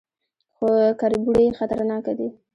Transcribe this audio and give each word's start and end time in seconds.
_خو 0.55 0.67
کربوړي 0.99 1.45
خطرناکه 1.57 2.11
دي. 2.19 2.27